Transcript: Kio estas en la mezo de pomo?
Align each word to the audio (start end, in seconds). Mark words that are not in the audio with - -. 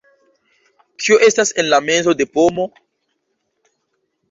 Kio 1.03 1.17
estas 1.27 1.51
en 1.65 1.69
la 1.75 1.81
mezo 1.91 2.17
de 2.23 2.29
pomo? 2.39 2.67